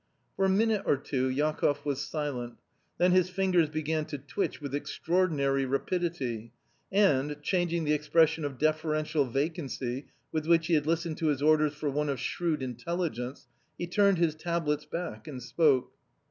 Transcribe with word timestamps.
For 0.35 0.45
a 0.45 0.49
minute 0.49 0.81
or 0.87 0.97
two 0.97 1.29
Jakoff 1.31 1.85
was 1.85 2.01
silent. 2.01 2.55
Then 2.97 3.11
his 3.11 3.29
fingers 3.29 3.69
began 3.69 4.05
to 4.05 4.17
twitch 4.17 4.59
with 4.59 4.73
extraordinary 4.73 5.63
rapidity, 5.63 6.53
and, 6.91 7.39
changing 7.43 7.83
the 7.83 7.93
expression 7.93 8.43
of 8.43 8.57
deferential 8.57 9.25
vacancy 9.25 10.07
with 10.31 10.47
which 10.47 10.65
he 10.65 10.73
had 10.73 10.87
listened 10.87 11.19
to 11.19 11.27
his 11.27 11.43
orders 11.43 11.75
for 11.75 11.91
one 11.91 12.09
of 12.09 12.19
shrewd 12.19 12.63
intelligence, 12.63 13.47
he 13.77 13.85
turned 13.85 14.17
his 14.17 14.33
tablets 14.33 14.85
back 14.85 15.27
and 15.27 15.43
spoke. 15.43 15.91